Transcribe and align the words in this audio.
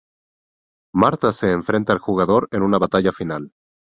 Martha 0.95 1.31
se 1.31 1.51
enfrenta 1.51 1.93
al 1.93 1.99
jugador 1.99 2.47
en 2.51 2.63
una 2.63 2.79
batalla 2.79 3.11
final. 3.11 3.51